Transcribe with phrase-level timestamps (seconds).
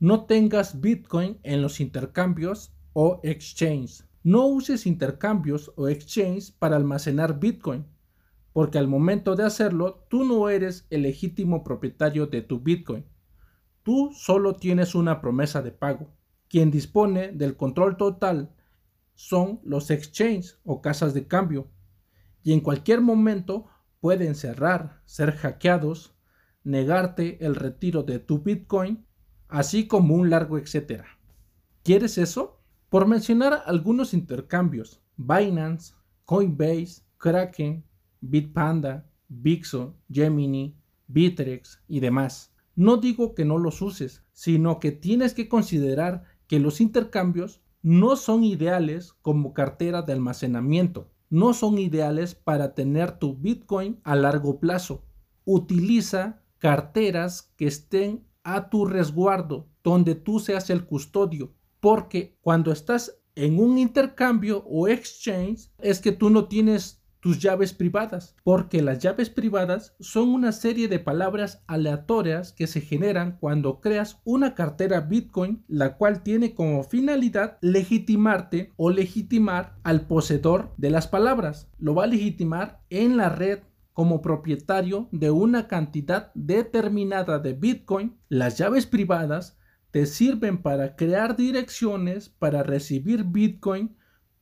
[0.00, 4.04] No tengas Bitcoin en los intercambios o exchange.
[4.22, 7.84] No uses intercambios o exchange para almacenar Bitcoin,
[8.52, 13.06] porque al momento de hacerlo tú no eres el legítimo propietario de tu Bitcoin.
[13.82, 16.14] Tú solo tienes una promesa de pago.
[16.48, 18.54] Quien dispone del control total
[19.14, 21.72] son los exchanges o casas de cambio,
[22.44, 23.66] y en cualquier momento
[23.98, 26.14] pueden cerrar, ser hackeados,
[26.62, 29.07] negarte el retiro de tu Bitcoin
[29.48, 31.06] así como un largo etcétera.
[31.82, 32.60] ¿Quieres eso?
[32.88, 35.94] Por mencionar algunos intercambios, Binance,
[36.24, 37.84] Coinbase, Kraken,
[38.20, 42.52] Bitpanda, Bixo, Gemini, Bitrex y demás.
[42.76, 48.16] No digo que no los uses, sino que tienes que considerar que los intercambios no
[48.16, 54.60] son ideales como cartera de almacenamiento, no son ideales para tener tu Bitcoin a largo
[54.60, 55.04] plazo.
[55.44, 63.20] Utiliza carteras que estén a tu resguardo, donde tú seas el custodio, porque cuando estás
[63.34, 69.00] en un intercambio o exchange es que tú no tienes tus llaves privadas, porque las
[69.00, 75.00] llaves privadas son una serie de palabras aleatorias que se generan cuando creas una cartera
[75.00, 81.68] Bitcoin, la cual tiene como finalidad legitimarte o legitimar al poseedor de las palabras.
[81.78, 83.60] Lo va a legitimar en la red
[83.98, 89.58] como propietario de una cantidad determinada de Bitcoin, las llaves privadas
[89.90, 93.96] te sirven para crear direcciones, para recibir Bitcoin,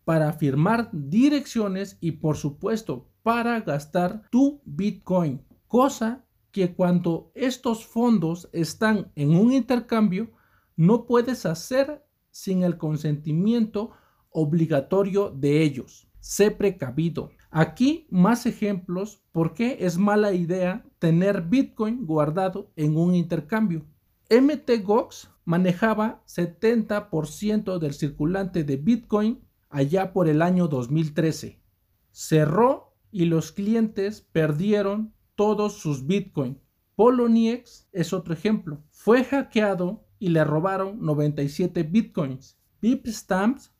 [0.04, 5.40] para firmar direcciones y por supuesto para gastar tu Bitcoin.
[5.68, 10.32] Cosa que cuando estos fondos están en un intercambio
[10.77, 13.92] no puedes hacer sin el consentimiento
[14.28, 16.10] obligatorio de ellos.
[16.20, 17.30] Sé precavido.
[17.58, 23.86] Aquí más ejemplos por qué es mala idea tener Bitcoin guardado en un intercambio.
[24.28, 29.40] MTGOX manejaba 70% del circulante de Bitcoin
[29.70, 31.58] allá por el año 2013.
[32.12, 36.61] Cerró y los clientes perdieron todos sus Bitcoin.
[36.95, 38.83] Poloniex es otro ejemplo.
[38.90, 42.58] Fue hackeado y le robaron 97 Bitcoins.
[42.83, 43.72] Bipstamps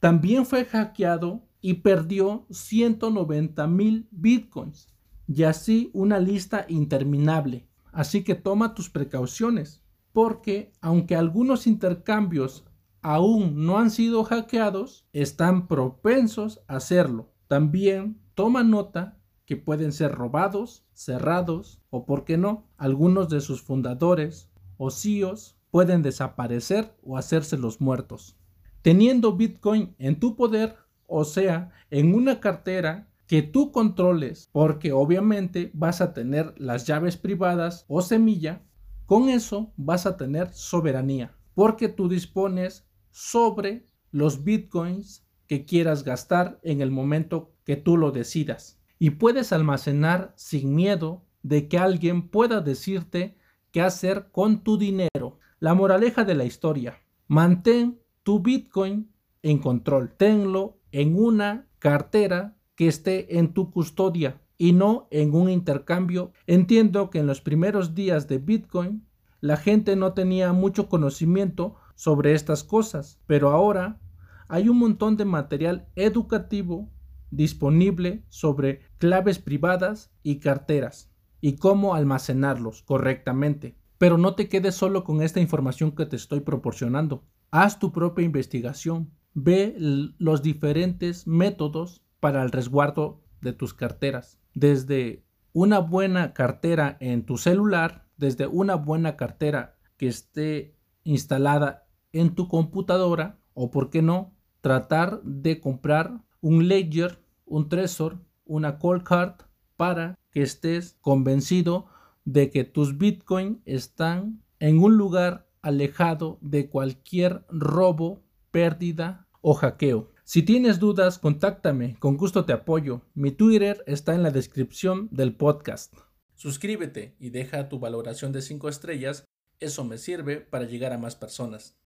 [0.00, 4.88] también fue hackeado y perdió 190 mil bitcoins.
[5.26, 7.68] Y así una lista interminable.
[7.92, 9.82] Así que toma tus precauciones,
[10.12, 12.64] porque aunque algunos intercambios
[13.02, 17.30] aún no han sido hackeados, están propensos a hacerlo.
[17.46, 23.62] También toma nota que pueden ser robados, cerrados o, por qué no, algunos de sus
[23.62, 28.36] fundadores o CEOs pueden desaparecer o hacerse los muertos.
[28.82, 30.76] Teniendo Bitcoin en tu poder,
[31.08, 37.16] o sea, en una cartera que tú controles, porque obviamente vas a tener las llaves
[37.16, 38.62] privadas o semilla,
[39.06, 46.60] con eso vas a tener soberanía, porque tú dispones sobre los bitcoins que quieras gastar
[46.62, 48.78] en el momento que tú lo decidas.
[48.98, 53.36] Y puedes almacenar sin miedo de que alguien pueda decirte
[53.72, 55.38] qué hacer con tu dinero.
[55.60, 57.02] La moraleja de la historia.
[57.26, 59.10] Mantén tu bitcoin
[59.42, 60.14] en control.
[60.16, 66.32] Tenlo en una cartera que esté en tu custodia y no en un intercambio.
[66.46, 69.06] Entiendo que en los primeros días de Bitcoin
[69.40, 74.00] la gente no tenía mucho conocimiento sobre estas cosas, pero ahora
[74.48, 76.90] hay un montón de material educativo
[77.30, 83.76] disponible sobre claves privadas y carteras y cómo almacenarlos correctamente.
[83.98, 87.24] Pero no te quedes solo con esta información que te estoy proporcionando.
[87.50, 89.10] Haz tu propia investigación,
[89.40, 94.40] Ve los diferentes métodos para el resguardo de tus carteras.
[94.54, 95.22] Desde
[95.52, 102.48] una buena cartera en tu celular, desde una buena cartera que esté instalada en tu
[102.48, 109.42] computadora o, por qué no, tratar de comprar un Ledger, un Trezor, una Cold Card
[109.76, 111.86] para que estés convencido
[112.24, 120.12] de que tus Bitcoin están en un lugar alejado de cualquier robo, pérdida o hackeo.
[120.24, 123.02] Si tienes dudas, contáctame, con gusto te apoyo.
[123.14, 125.94] Mi Twitter está en la descripción del podcast.
[126.34, 129.24] Suscríbete y deja tu valoración de 5 estrellas,
[129.60, 131.76] eso me sirve para llegar a más personas.